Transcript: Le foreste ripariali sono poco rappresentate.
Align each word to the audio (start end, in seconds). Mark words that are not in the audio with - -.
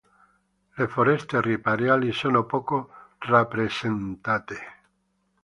Le 0.77 0.87
foreste 0.87 1.39
ripariali 1.41 2.11
sono 2.11 2.41
poco 2.55 2.81
rappresentate. 3.27 4.59